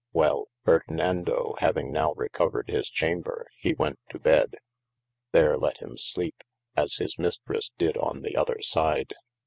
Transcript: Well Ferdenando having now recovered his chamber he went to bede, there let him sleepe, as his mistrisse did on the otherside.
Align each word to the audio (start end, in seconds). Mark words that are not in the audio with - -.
Well 0.13 0.47
Ferdenando 0.65 1.59
having 1.59 1.91
now 1.91 2.13
recovered 2.13 2.71
his 2.71 2.89
chamber 2.89 3.45
he 3.59 3.75
went 3.75 3.99
to 4.09 4.17
bede, 4.17 4.55
there 5.31 5.59
let 5.59 5.77
him 5.77 5.95
sleepe, 5.95 6.41
as 6.75 6.95
his 6.95 7.19
mistrisse 7.19 7.69
did 7.77 7.97
on 7.97 8.21
the 8.23 8.35
otherside. 8.35 9.11